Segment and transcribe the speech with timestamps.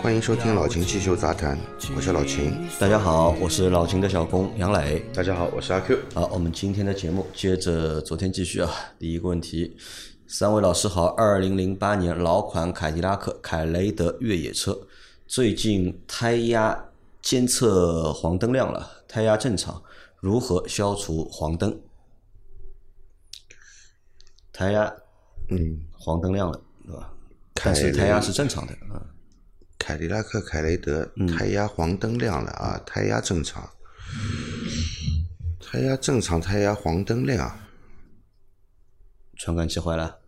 [0.00, 1.58] 欢迎收听老秦汽修杂谈，
[1.96, 2.56] 我是老秦。
[2.78, 5.00] 大家好，我是老秦的小工杨磊。
[5.12, 5.98] 大家好，我是阿 Q。
[6.14, 8.70] 好，我们今天的节目接着昨天继续啊。
[8.96, 9.76] 第一个问题，
[10.28, 11.06] 三位老师好。
[11.16, 14.86] 二零零八年老款凯迪拉克凯雷德越野车，
[15.26, 16.84] 最近胎压
[17.20, 19.82] 监测黄灯亮了，胎压正常，
[20.20, 21.76] 如何消除黄灯？
[24.52, 24.94] 胎压
[25.50, 27.12] 嗯，黄灯亮了，对吧？
[27.56, 29.02] 凯但是胎压是正常的啊。
[29.78, 33.68] 凯迪拉克凯雷德嗯胎压黄灯亮了啊，胎压正常，
[35.60, 37.58] 胎压正常，胎压黄灯亮，
[39.36, 40.18] 传感器坏了，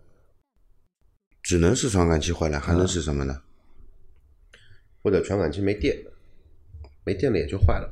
[1.43, 3.43] 只能是传感器坏了，还能是什么呢？
[5.03, 5.97] 或者传感器没电，
[7.05, 7.91] 没电了也就坏了。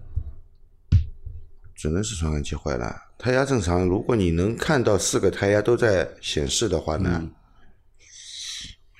[1.75, 2.95] 只能是传感器坏了。
[3.19, 7.35] 胎压正常，如果你能看到四个胎压都在显示的话呢，嗯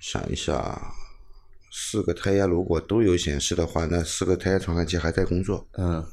[0.01, 0.93] 想一下啊，
[1.81, 5.65] 四个胎压如果都有显示的话，那四个胎压传感器还在工作。
[5.79, 6.05] 嗯，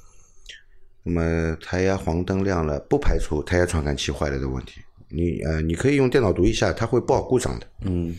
[1.02, 4.80] 那么胎压黄灯亮了，不排除胎压传感器坏了的问题。
[5.10, 7.68] 你呃，你可以用电脑读一下，它会报故障的。
[7.82, 8.16] 嗯，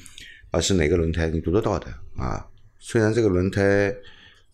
[0.51, 2.45] 啊，是哪个轮胎，你读得到的啊。
[2.81, 3.95] 虽然这个轮胎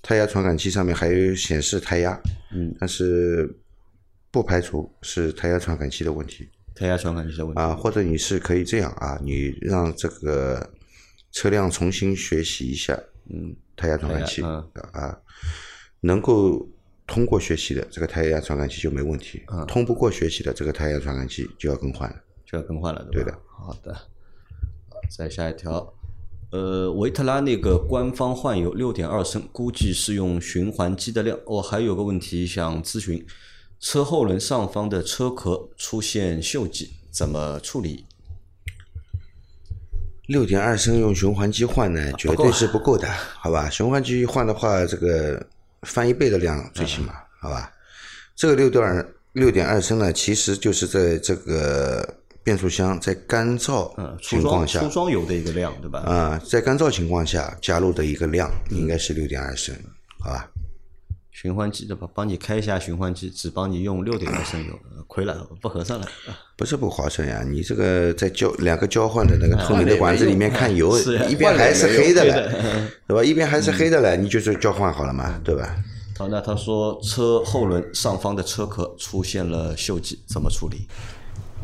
[0.02, 2.20] 胎压传感器上面还有显示胎压，
[2.54, 3.50] 嗯，但是
[4.30, 7.60] 不排除是胎压传感器的问题胎压传感器的问题。
[7.60, 7.74] 啊。
[7.74, 10.70] 或者你是可以这样啊，你让这个
[11.33, 12.96] 车辆重新学习一下，
[13.29, 15.18] 嗯，胎压传感器啊，
[16.01, 16.68] 能够
[17.06, 22.17] 通过学习的这个胎压传感器就没问题，嗯通不过学习的这个胎压传感器就要更换了。
[22.45, 23.08] 就要更换了，吧？
[23.11, 23.33] 对的。
[23.46, 23.96] 好的，
[25.08, 25.95] 再下一条，
[26.51, 31.39] 呃，维特拉那个官方换油六点二升，估计是用循环机的量。
[31.46, 33.24] 我还有个问题想咨询，
[33.80, 38.05] 车后轮上方的车壳出现锈迹，怎么处理？
[40.27, 43.68] 六点二升用循环机换呢，绝对是不够的，好吧？
[43.68, 45.44] 循环机换的话，这个
[45.83, 47.70] 翻一倍的量，最起码，好吧？
[48.36, 52.08] 这个六段六点二升呢，其实就是在这个
[52.44, 56.00] 变速箱在干燥情况下出装油的一个量，对吧？
[56.00, 59.74] 啊、在干燥情况下加入的一个量应该是六点二升，
[60.20, 60.48] 好吧？
[61.42, 62.08] 循环机对吧？
[62.14, 66.07] 帮你开一下循环机，只帮你用六点二升油，呃亏了，不合算了。
[66.57, 73.25] 不是不划算呀，你这个在交两个交换的那个透明的管子里面看油， 是一边还是黑的换了了也没用，对吧？
[73.25, 75.77] 一边还是黑的了，你就是交换好了嘛，对吧？
[76.17, 80.86] 好，那他说车后轮上方的车壳出现了锈迹，怎么处理？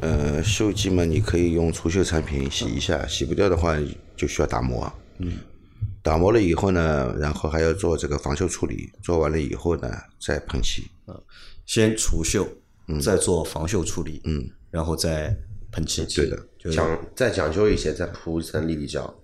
[0.00, 3.76] 呃，锈迹嘛，你可以用除锈产品洗一下，洗不掉的话
[4.16, 4.92] 就需要打磨。
[5.18, 5.34] 嗯，
[6.08, 10.90] 打磨了以后呢，然后还要做这个防锈处理，做完了以后呢，再喷漆。
[11.04, 11.14] 啊
[11.66, 12.48] 先除锈，
[12.86, 15.36] 嗯再做防锈处理，嗯，然后再
[15.70, 16.06] 喷漆。
[16.06, 19.14] 对的，就是讲再讲究一些，再铺一层粒粒胶。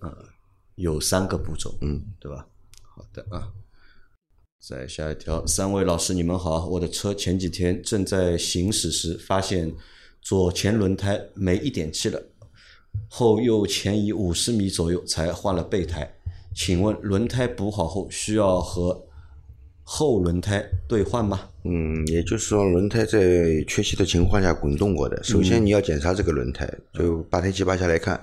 [0.75, 2.47] 有三个步骤，嗯，对吧？
[2.83, 3.49] 好的啊。
[4.61, 9.75] 再下一条，三位老师你们好，我的车前几天正在行驶时发现
[10.21, 12.23] 左前轮胎没一点气了，
[13.09, 16.15] 后又前移五十米左右才换了备胎，
[16.55, 19.07] 请问轮胎补好后需要和
[19.83, 21.41] 后轮胎兑换吗？
[21.65, 28.23] 嗯，也就是说，轮胎在缺气的情况下滚动过的，首先你要检查这个轮胎，就八胎机拔下来看，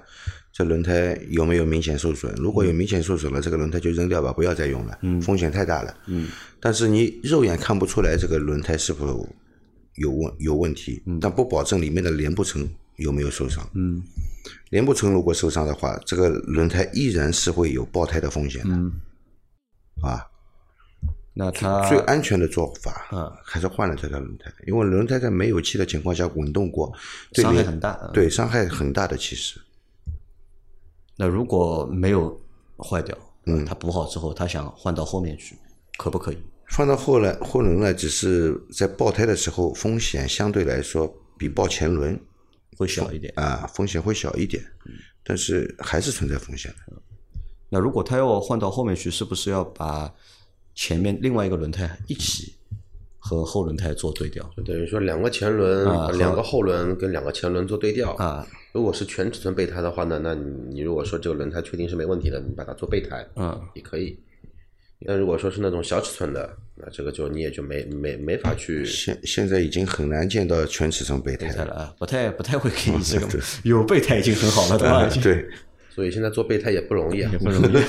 [0.52, 2.34] 这轮胎有没有明显受损。
[2.36, 5.94] 如果有明显受损了，这个轮胎就扔掉吧，不要再用了，风险太大了。
[6.08, 9.28] 嗯，但是你肉眼看不出来这个轮胎是否
[9.96, 12.68] 有问有问题，但不保证里面的连布层
[13.02, 13.68] 有没有受伤。
[13.76, 14.02] 嗯，
[14.70, 18.76] 连布层如果受伤的话，这个轮胎依然是会有爆胎的风险的。
[20.02, 20.26] 啊，
[21.34, 26.92] 那他最安全的做法，嗯还是换了这条轮胎，因为轮胎在没有气的情况下滚动过，
[27.32, 29.16] 对伤害很大嗯对伤害很大的。
[29.16, 29.60] 其实，
[31.18, 32.42] 那如果没有
[32.78, 33.16] 坏掉，
[33.46, 35.56] 嗯，他补好之后，他想换到后面去，
[35.98, 36.38] 可不可以？
[36.70, 42.18] 放到后来后轮呢，只是在爆胎的时候风险相对来说比爆前轮
[42.78, 43.32] 会小一点。
[43.36, 44.64] 啊风险会小一点，
[45.24, 46.94] 但是还是存在风险的。
[47.70, 50.14] 那如果他要换到后面去，是不是要把
[50.76, 52.54] 前面另外一个轮胎一起
[53.18, 54.44] 和后轮胎做对调？
[54.58, 58.46] 就等于说两个前轮、啊两个后轮跟两个前轮做对调啊。
[58.74, 64.18] 如果是全尺寸备胎的话呢，那你你如果说这个轮胎确定是没问题的，你把它做备胎，嗯，也可以。
[65.04, 68.86] 那如果说是那种小尺寸的，那这个就你也就没没没法去。
[68.86, 71.74] 现现在已经很难见到全尺寸备胎了。
[71.74, 73.28] 啊，不太不太会给你这个
[73.64, 75.10] 有备胎已经很好了，对吧？
[75.24, 75.50] 对，
[75.90, 77.38] 所以现在做备胎也不容易啊也。
[77.38, 77.78] 不容易。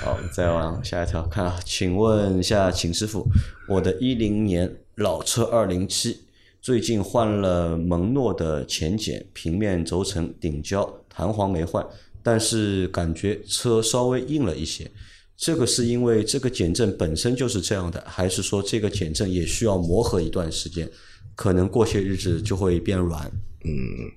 [0.00, 3.26] 好，再往下一条看啊，请问一下秦师傅，
[3.68, 6.22] 我的一零年老车二零七，
[6.60, 11.86] 最近换了蒙诺的前减，平面轴承顶胶，弹簧没换，
[12.24, 14.90] 但是感觉车稍微硬了一些。
[15.36, 20.90] 这个是因为这个减震本身就是这样的，还是说这个减震也需要磨合一段时间？
[21.36, 23.30] 可能过些日子就会变软。
[23.64, 24.10] 嗯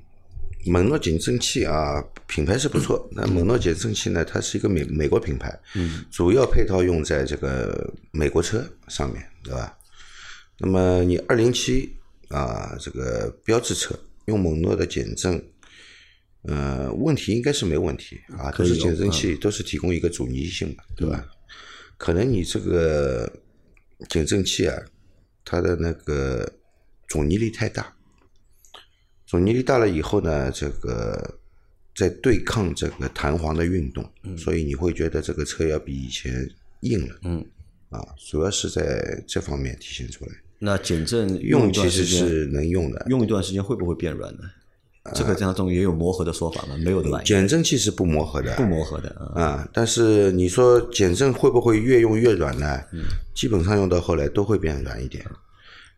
[0.66, 3.08] 蒙诺减震器啊，品牌是不错。
[3.12, 9.78] 那蒙诺减震器呢，它是一个美美国品牌，嗯，主要配套用在这个美国车上面，对吧？
[10.60, 11.96] 那么你二零七
[12.28, 15.42] 啊，这个标志车用蒙诺的减震，
[16.48, 21.26] 呃，问题应该是没问题啊，都是减震器，都是提供一个阻尼性嘛，对吧？
[21.98, 23.32] 可能你这个
[24.08, 24.82] 减震器啊，
[25.44, 26.50] 它的那个
[27.10, 27.94] 阻尼力太大，
[29.26, 31.40] 阻尼力大了以后呢，这个
[31.94, 36.50] 在对抗这个弹簧的运动，所以你会觉得这个车要比以前
[36.82, 37.20] 硬了。
[37.24, 37.46] 嗯，
[37.90, 38.00] 啊，
[38.30, 40.32] 主要是在这方面体现出来。
[40.60, 44.44] 那减震用其实是能用的，用一段时间会不会变软呢？
[45.14, 46.76] 这个当中也有磨合的说法吗？
[46.78, 47.22] 没有的吧？
[47.24, 49.42] 减震器是不磨合的，不磨合的啊。
[49.42, 52.82] 啊，但是你说减震会不会越用越软呢？
[53.36, 55.26] 基本上用到后来都会变软一点，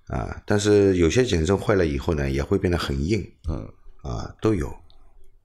[0.08, 3.68] 啊，但是有些减震坏了以后呢，也会变得很硬，嗯，
[4.02, 4.68] 啊，都有。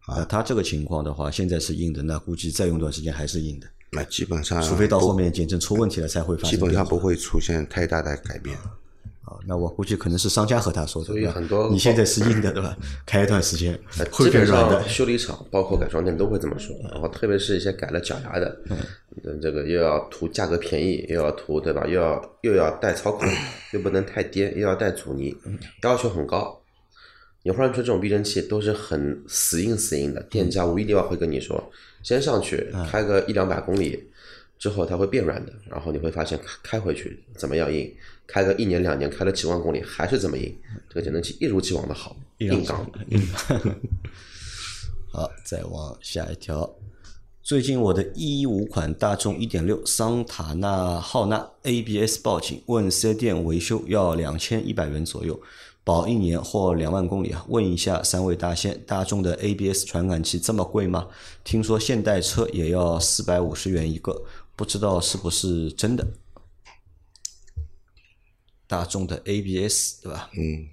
[0.06, 6.50] 啊它这个情况的话，现在是硬的，那估计再用段时间还是硬的，那基本上除非到后面减震出问题了才会发生。
[6.50, 8.58] 基本上不会出现太大的改变。
[9.24, 12.76] 啊，那我估计可能是商家和他说的，所以很多你现在是硬的，对吧？
[13.06, 14.88] 开一段时间呃会基本变软的上。
[14.88, 21.86] 修理厂包括改装店都会这么说，然后特别是一些改了脚牙的，嗯，这个又要图价格便宜，又要图对吧？
[21.86, 23.26] 又要又要带操控，
[23.72, 25.34] 又不能太颠，又要带阻尼，
[25.82, 26.60] 要求很高。
[27.42, 31.62] 你换出这种避震器都是很死硬死硬的，店家无一例外会跟你说，
[32.02, 34.02] 先上去开个一两百公里
[34.58, 37.94] 之后它会变软的，然后你会发现开回去怎么样硬，
[38.26, 40.56] 开个一年两年开了几万公里还是这么硬，
[40.88, 42.84] 这个减震器一如既往的好，硬刚。
[45.12, 46.74] 好，再往下一条。
[47.42, 55.38] 最近我的一五款大众1.6桑塔纳浩纳 ABS 报警，问四 S 店维修要两千一百元左右，
[55.84, 57.44] 保一年或两万公里啊。
[57.48, 61.06] 问一下三位大仙，大众的 ABS 传感器这么贵吗？
[61.44, 64.24] 听说现代车也要四百五十元一个，
[64.56, 66.06] 不知道是不是真的？
[68.74, 70.28] 大众的 ABS 对吧？
[70.36, 70.66] 嗯，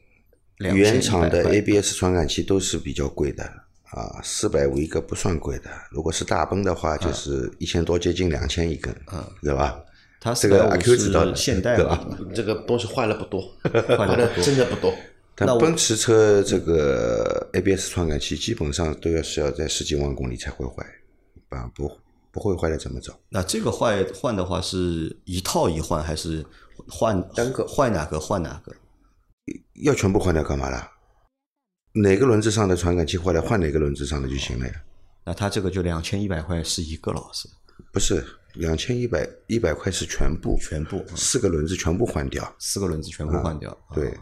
[0.58, 3.44] 原厂的 ABS 传感器都是比较贵的
[3.92, 5.70] 啊，四百五一个不算贵的。
[5.92, 9.80] 如果是大奔的话，就是一千多，接近两千一根，嗯对吧？
[10.20, 12.18] 它这个阿 Q 450知道现代对吧吧？
[12.34, 13.40] 这个东西坏了不多，
[13.96, 14.92] 坏了真的不多。
[15.36, 20.84] 但那奔驰车这个 ABS 传感器基本上都要是要在十几万公里才会坏，
[21.50, 21.92] 啊不
[22.32, 23.14] 不会坏的这么早。
[23.30, 26.44] 那这个坏换的话是一套一换，还是
[26.88, 28.76] 换单个换哪个换哪个？
[29.84, 30.92] 要全部换掉干嘛啦？
[31.94, 34.84] 哪个轮子上的传感器坏了，换哪个轮子上的就行了呀？
[35.26, 37.50] 那他这个就两千一百块是一个了，是
[37.92, 43.72] 不是两千一百一百块是全部，全部啊四个轮子全部换掉，四个轮子全部换掉。
[43.72, 44.18] 啊对，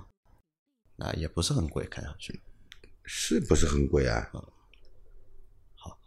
[0.96, 2.42] 那也不是很贵，看上去。
[3.04, 4.30] 是不是很贵啊？
[5.76, 5.98] 好，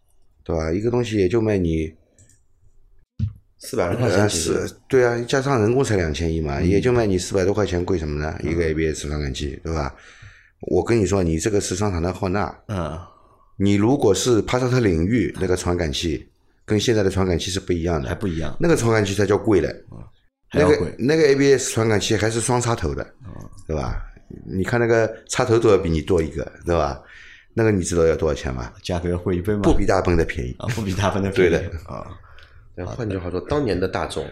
[0.44, 0.73] 对吧？
[0.73, 1.94] 一个东西也就卖你
[3.64, 8.37] 四百多块呃钱，是，对啊，加上人工才两千一嘛，也就卖你四百多块钱，贵什么呢？
[8.42, 9.95] 一个 ABS 传感器，对吧？
[10.62, 12.99] 我跟你说，你这个是桑塔纳浩纳，嗯，
[13.57, 16.28] 你如果是帕萨特领域那个传感器，
[16.64, 19.73] 跟现在的传感器是不一样的，还不一样，那个传感器才叫贵嘞，
[20.52, 20.88] 那个还贵。
[20.88, 23.33] 哦那个 ABS 传感器还是双插头的，嗯
[23.69, 24.02] 对吧？
[24.47, 27.00] 你看那个插头都要比你多一个，对吧？
[27.54, 28.73] 那个你知道要多少钱吗？
[28.83, 29.61] 价格要贵一倍吗？
[29.62, 30.57] 不比大奔的便宜。
[30.59, 32.07] 啊，不比大奔的便宜 对的啊
[32.75, 34.26] 但换句话说，当年的大众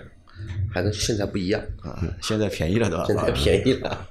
[0.72, 2.02] 还跟现在不一样，啊！
[2.22, 3.04] 现在便宜了，对吧？
[3.06, 4.08] 现在便宜了。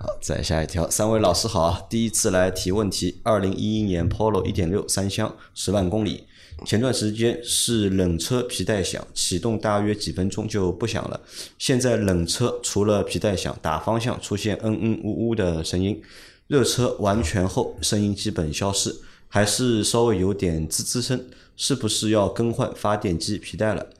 [0.00, 1.82] 好，再下一条，三位老师好啊！
[1.88, 3.20] 第一次来提问题。
[3.22, 6.26] 二零一一年 Polo 一点六三厢，十万公里。
[6.66, 11.20] 前段时间是冷车皮带响，启动大约几分钟就不响了。
[11.58, 16.02] 现在冷车除了皮带响，打方向出现嗯嗯呜呜的声音。
[16.48, 18.94] 热车完全后，声音基本消失，
[19.28, 21.24] 还是稍微有点滋滋声。
[21.62, 23.90] 是不是要更换发电机皮带了？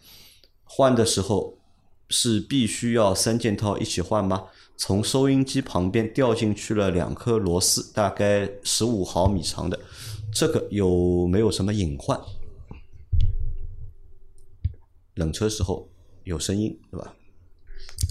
[0.64, 1.58] 换的时候
[2.08, 4.46] 是必须要三件套一起换吗？
[4.78, 9.78] 从收音机旁边掉进去了两颗螺丝，大概十五毫米长的，
[10.32, 12.18] 这个有没有什么隐患？
[15.16, 15.86] 冷车时候
[16.24, 17.14] 有声音，对吧？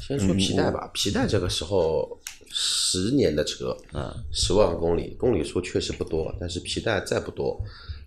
[0.07, 2.19] 先说皮带吧，皮带这个时候
[2.51, 7.59] 十年的车，啊，十万公里，公里数确实不多，但是皮带再不多，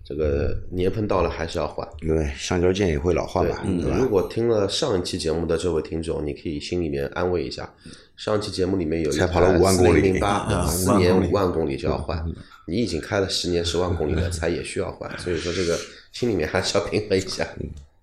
[0.05, 1.87] 这个年份到了还是要换。
[2.03, 3.97] 因为橡胶件也会老化嘛，对吧？
[3.99, 7.73] 如果听了上一期节目的这位听众，你可以心里面安慰一下，
[8.17, 12.25] 上一期节目里面有一才跑了5万公里零八，四年五万公里就要换，
[12.67, 15.79] 你已经开了十年十万公里了，才也需要换，所以说这个
[16.13, 17.47] 心里面还是要平衡一下。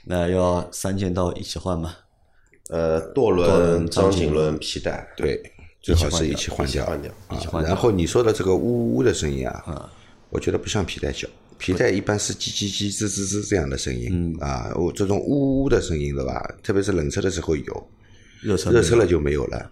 [0.05, 1.95] 那要三件套一起换吗？
[2.69, 5.41] 呃，舵轮、张紧轮、皮带，对，
[5.81, 6.85] 最好是一起换掉。
[6.85, 7.11] 换掉。
[7.27, 9.91] 啊，然后你说的这个呜呜呜的声音啊，
[10.29, 11.27] 我觉得不像皮带叫，
[11.59, 16.41] 皮带一般是叽叽叽、吱吱吱这样的声音啊，我这种呜呜呜的声音对吧？
[16.63, 17.89] 特别是冷车的时候有，
[18.41, 19.71] 热车热车了就没有了。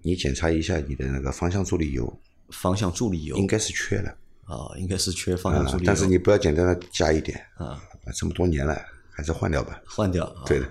[0.00, 2.12] 你检查一下你的那个方向助力油，
[2.50, 4.10] 方向助力油应该是缺了
[4.46, 5.86] 啊，应该是缺方向助力油。
[5.86, 7.80] 但是你不要简单的加一点啊，
[8.16, 8.74] 这么多年了，
[9.10, 9.80] 还是换掉吧。
[9.86, 10.26] 换掉。
[10.46, 10.66] 对的。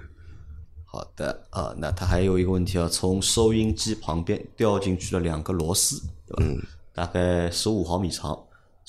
[0.86, 6.44] 好的啊，那它还有一个问题啊，从收音机旁边掉进去了两个螺丝，对吧？
[6.44, 6.62] 嗯。
[6.94, 8.38] 大概十五毫米长，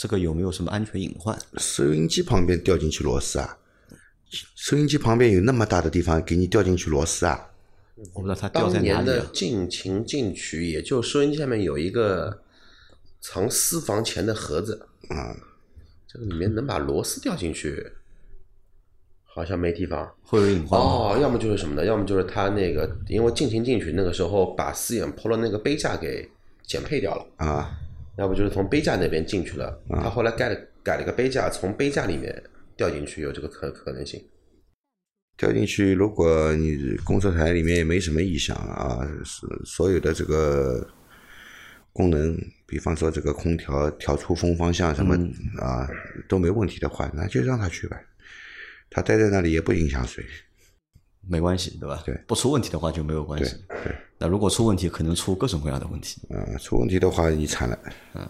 [0.03, 1.39] 这个有没有什么安全隐患？
[1.59, 3.57] 收音机旁边掉进去螺丝啊？
[4.57, 7.51] 收音机旁边有那么大的地方给你掉进去螺丝啊？
[8.13, 8.89] 我不知道它掉在哪里。
[8.89, 12.43] 当年的进情进取，也就收音机下面有一个
[13.21, 15.37] 藏私房钱的盒子啊，
[16.09, 17.93] 这个里面能把螺丝掉进去？
[19.23, 21.17] 好像没地方，会有隐患哦。
[21.23, 21.85] 要么就是什么呢？
[21.87, 26.29] 要么就是他那个，因为进情进取那个时候把四眼抛的那个杯架给
[26.67, 27.79] 减配掉了啊。
[28.19, 32.43] 要不就是从杯架那边进去了，他后来改了改了个杯架，从杯架里面
[32.77, 34.23] 掉进去，有这个可可能性。
[35.37, 40.87] 掉进去，如果你工作台里面也没什么异响啊，是所有的这个
[41.93, 45.17] 功能，比方说这个空调调出风方向什么
[45.59, 45.89] 啊
[46.29, 47.99] 都没问题的话，那就让他去吧。
[48.91, 50.23] 他待在那里也不影响谁，
[51.29, 52.03] 没关系，对吧？
[52.05, 53.55] 对，不出问题的话就没有关系。
[53.69, 56.21] 对，那如果出问题，可能出各种各样的问题。
[56.31, 57.79] 嗯，出问题的话你惨了，
[58.15, 58.29] 嗯，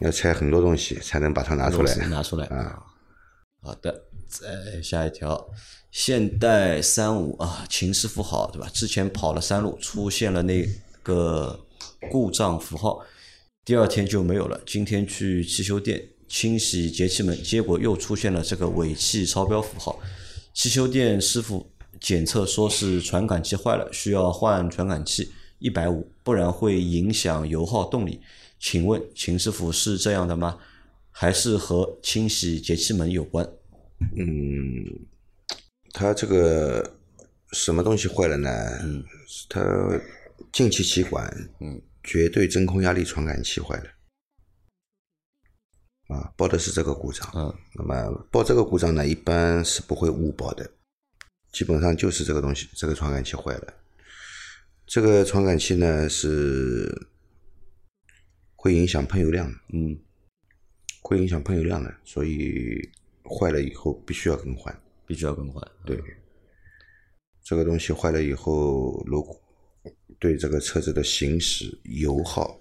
[0.00, 1.94] 要拆很多东西才能把它拿出来。
[2.06, 2.82] 拿出来啊。
[3.62, 5.48] 好的，再下一条，
[5.90, 8.68] 现代三五啊，秦师傅好，对吧？
[8.72, 10.66] 之前跑了山路，出现了那
[11.02, 11.58] 个
[12.10, 13.00] 故障符号，
[13.64, 14.60] 第二天就没有了。
[14.66, 16.08] 今天去汽修店。
[16.28, 20.00] 清洗节气门，结果又出现了这个尾气超标符号。
[20.54, 21.70] 汽修店师傅
[22.02, 28.20] 检测说是传感器坏了，需要换传感器，一百五，不然会影响油耗动力。
[28.58, 30.58] 请问秦师傅是这样的吗？
[31.10, 33.48] 还是和清洗节气门有关？
[34.16, 34.26] 嗯，
[35.92, 36.98] 他这个
[37.52, 38.50] 什么东西坏了呢？
[38.82, 39.04] 嗯，
[39.48, 39.60] 他
[40.52, 43.84] 进气歧管，嗯，绝对真空压力传感器坏了。
[46.08, 47.30] 啊，报的是这个故障。
[47.34, 50.68] 嗯，那么报这个故障呢，一般是不会误报的，
[51.52, 53.74] 基本上就是这个东西，这个传感器坏了。
[54.86, 56.90] 这个传感器呢是
[58.56, 59.96] 会影响喷油量的，嗯，
[61.02, 62.90] 会影响喷油量的，所以
[63.22, 65.62] 坏了以后必须要更换，必须要更换。
[65.86, 66.02] 对，
[67.44, 69.40] 这个东西坏了以后，如果
[70.18, 72.60] 对这个车子的行驶、油耗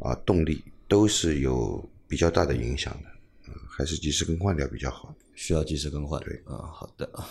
[0.00, 1.88] 啊、动力都是有。
[2.08, 3.08] 比较大的影响的，
[3.48, 5.12] 嗯，还是及时更换掉比较好。
[5.34, 6.22] 需要及时更换。
[6.22, 7.28] 对，啊，好的啊。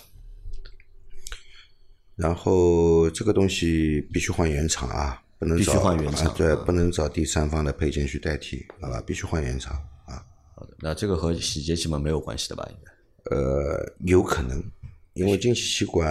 [2.15, 9.03] 然后这个东西必须换原厂啊，不能必须换原厂，对，不能找第三方的配件去代替，好吧？
[9.05, 10.23] 必须换原厂啊。
[10.55, 12.65] 好的，那这个和洗洁气门没有关系的吧？
[12.71, 13.35] 应该？
[13.35, 14.63] 呃，有可能，
[15.13, 16.07] 因为进气气管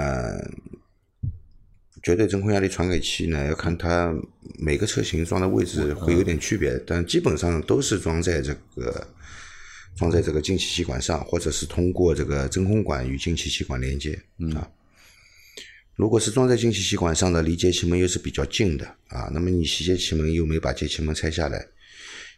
[2.02, 4.14] 绝对真空压力传感器呢，要看它
[4.58, 9.06] 每个车型装的位置会有点区别，但基本上都是装在这个
[9.96, 14.20] 装在这个进气气管上，或者是通过这个真空管与进气气管连接
[14.54, 14.68] 啊。
[15.96, 21.68] 如果是装在进气气管上的，离节气门又是比较近的啊，那么你洗节气门又没把节气门拆下来，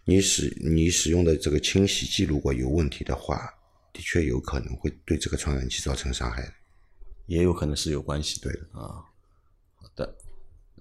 [0.04, 3.50] 你使你使用的这个清洗剂如果有问题的话，
[3.94, 6.54] 的确有可能会对这个传感器造成伤害，
[7.26, 8.60] 也有可能是有关系对的。
[8.72, 9.00] 啊。
[9.76, 10.04] 好的，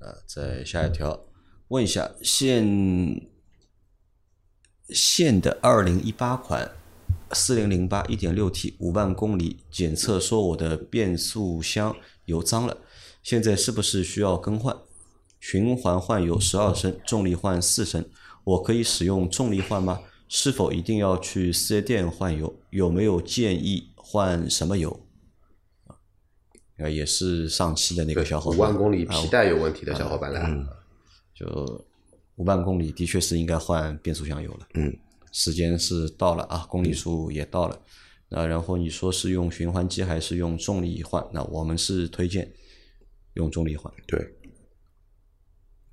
[0.01, 1.27] 啊，再下一条，
[1.69, 3.29] 问一下现
[4.89, 6.69] 现的二零一八款
[7.31, 12.77] 四零零八一点六 T 五万公里检测说我的变速箱油脏了，
[13.23, 14.75] 现在是不是需要更换？
[15.39, 18.03] 循环换油十二升，重力换四升，
[18.43, 20.01] 我可以使用重力换吗？
[20.27, 22.59] 是否一定要去四 S 店换油？
[22.71, 25.05] 有没有建议换什么油？
[26.77, 30.65] 啊，也是上期的那个小伙伴，五万公里皮带有问题的小伙伴来，
[31.35, 31.85] 就
[32.37, 34.67] 五万公里的确是应该换变速箱油了。
[34.73, 34.97] 嗯，
[35.31, 37.79] 时间是到了啊，公里数也到了。
[38.29, 41.25] 那然后你说是用循环机还是用重力换？
[41.31, 42.51] 那我们是推荐
[43.33, 43.91] 用重力换。
[44.07, 44.35] 对，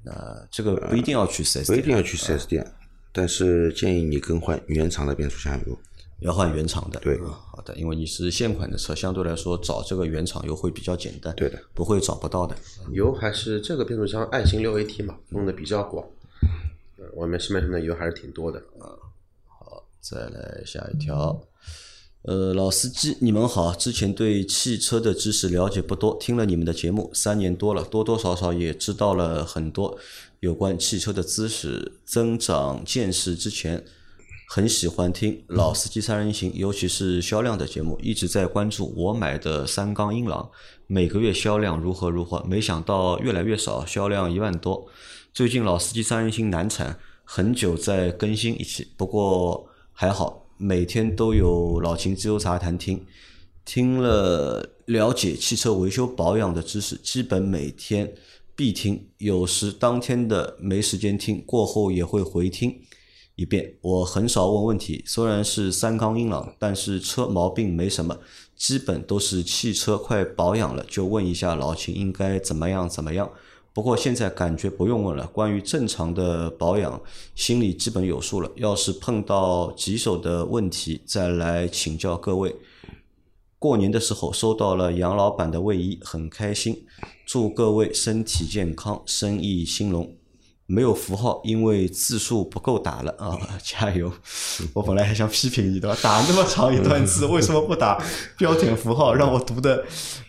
[0.04, 2.74] 那这个不一定要去四 S 店，不一定要去四 S 店，
[3.12, 5.78] 但是建议你更换原厂的变速箱油。
[6.20, 7.00] 要换原厂的。
[7.00, 11.34] 对嗯好的，因为你是现款的车，相对来说找这个原厂油会比较简单。
[11.34, 12.56] 对的，不会找不到的。
[12.92, 16.06] 油还是这个变速箱爱信六 AT 嘛，用的比较广，
[16.96, 18.60] 呃外面市面上的油还是挺多的。
[18.78, 18.94] 啊，
[19.48, 21.44] 好再来下一条，
[22.24, 23.74] 呃，老司机，你们好。
[23.74, 29.98] 之前对汽车的知识了解不多，听了你们的节目三年多了，多多少少也知道了很多
[30.38, 33.34] 有关汽车的知识，增长见识。
[33.34, 33.84] 之前
[34.48, 40.48] 很喜欢听老司机三人行，尤其是销量的节目，一直在关注我买的三缸英朗
[40.86, 44.86] 每个月销量如何如何，没想到越来越少，销量一万多。
[45.34, 53.04] 最近老司机三人行难产，很久在更新一期，不过还好，每天都有老秦自由茶谈听，
[53.64, 58.14] 听了了解汽车维修保养的知识，基本每天
[58.54, 62.80] 必听，有时当天的没时间听，过后也会回听
[63.34, 63.74] 一遍。
[63.80, 68.16] 我很少问问题，虽然是三缸英朗，但是车毛病没什么，
[68.54, 73.28] 基本都是汽车快保养了就问一下老秦应该怎么样怎么样。
[73.74, 77.00] 不过现在感觉不用问了，关于正常的保养，
[77.34, 78.50] 心里基本有数了。
[78.56, 82.54] 要是碰到棘手的问题，再来请教各位。
[83.58, 86.84] 过年的时候收到了杨老板的卫衣，很开心。
[87.24, 90.14] 祝各位身体健康，生意兴隆。
[90.72, 93.38] 没有符号，因为字数不够打了啊！
[93.62, 94.10] 加油！
[94.72, 98.02] 我本来还想批评你的，打那么长一段字，为什么不打
[98.38, 99.84] 标点符号，让我读的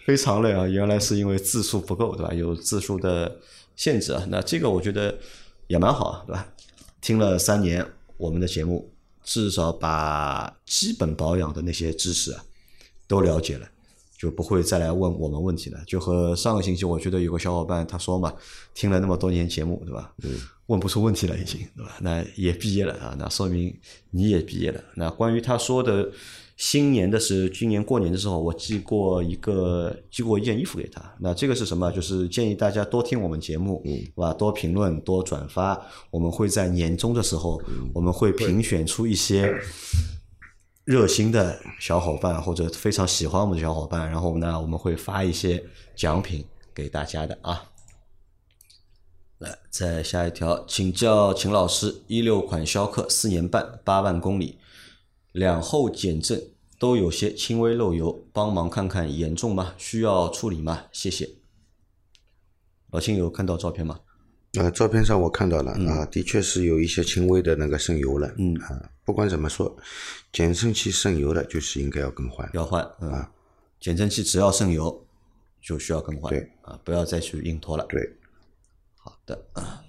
[0.06, 0.68] 非常累啊？
[0.68, 2.34] 原来是因为字数不够，对吧？
[2.34, 3.40] 有字数的
[3.78, 4.22] 限制啊。
[4.28, 5.18] 那这个我觉得
[5.68, 6.46] 也蛮好啊，对吧？
[7.00, 7.86] 听了三年
[8.18, 8.92] 我们的节目，
[9.24, 12.44] 至少把基本保养的那些知识啊
[13.08, 13.66] 都了解了。
[14.24, 15.78] 就不会再来问我们问题了。
[15.86, 18.34] 就和上个星期，我觉得有个小伙伴他说嘛，
[18.74, 20.14] 听了那么多年节目，对吧？
[20.24, 20.32] 嗯。
[20.68, 21.98] 问不出问题了，已经，对吧？
[22.00, 23.78] 那也毕业了啊，那说明
[24.12, 24.82] 你也毕业了。
[24.96, 26.10] 那关于他说的
[26.56, 31.04] 新年的是今年过年的时候，我寄过一个寄过一件衣服给他。
[31.20, 31.92] 那这个是什么？
[31.92, 34.34] 就是建议大家多听我们节目，嗯，是吧？
[34.34, 35.78] 多评论，多转发。
[36.10, 37.62] 我们会在年终的时候，
[37.94, 39.54] 我们会评选出一些。
[40.86, 45.64] 热心的小伙伴或者非常喜欢我们的小伙伴，然后呢，我们会发一些
[45.96, 47.72] 奖品给大家的啊。
[49.38, 54.58] 来，再下一条，请教秦老师，一六款逍客四年半八万公里，
[55.32, 59.76] 两后减震都有些轻微漏油，帮忙看看严重吗？
[59.78, 60.88] 需要处理吗？
[60.92, 61.30] 谢谢。
[62.92, 64.02] 老秦有看到照片吗？
[64.60, 68.32] 呃，照片上我看到了啊，的确是有一些轻微的那个渗油了。
[68.38, 69.76] 嗯啊，不管怎么说，
[70.32, 72.48] 减震器渗油了就是应该要更换。
[72.54, 73.32] 要换啊，
[73.80, 75.06] 减震器只要渗油
[75.60, 76.30] 就需要更换。
[76.30, 77.84] 对啊，不要再去硬拖了。
[77.90, 78.16] 对，
[78.98, 79.82] 好的啊，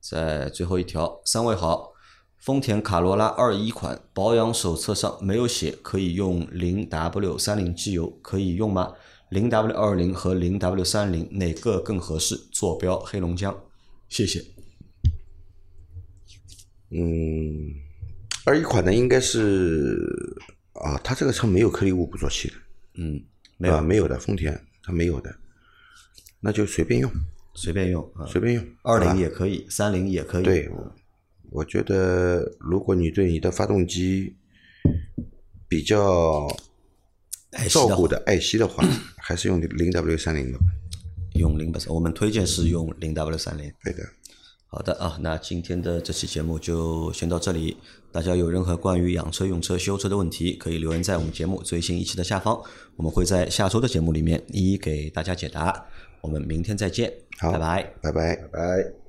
[0.00, 1.92] 在最后一条，三位好，
[2.38, 8.92] 丰田卡罗拉二一款保养手册上没有写可以用零 W 三零机油，可以用吗？
[9.30, 12.36] 零 W 二零和零 W 三零哪个更合适？
[12.52, 13.52] 坐标黑龙江。
[14.12, 14.44] 谢谢。
[16.90, 17.74] 嗯，
[18.44, 19.96] 二一款的应该是
[20.74, 22.54] 啊，它这个车没有颗粒物捕捉器的。
[22.96, 23.24] 嗯，
[23.56, 25.34] 没有、没有的，丰田它没有的，
[26.40, 27.10] 那就随便用，
[27.54, 28.62] 随便用啊，随便用。
[28.82, 30.44] 二零啊也可以，三零也可以。
[30.44, 30.70] 对，
[31.48, 34.36] 我觉得如果你对你的发动机
[35.68, 36.46] 比较
[37.70, 40.58] 照顾的、爱惜的话，还是用零 W 三零的。
[41.34, 43.72] 用零我们推荐是用零 W 三零。
[43.82, 44.02] 对的，
[44.66, 47.76] 好的啊，那今天的这期节目就先到这里。
[48.10, 52.62] 大家有任何关于养车、用车、修车的问题，可以留言在我们节目最新一期的下方，
[52.96, 55.86] 我们会在下周的节目里面一一给大家解答。
[56.20, 57.82] 我们明天再见，好拜拜。
[58.02, 58.36] 拜拜。
[58.36, 59.01] 拜拜。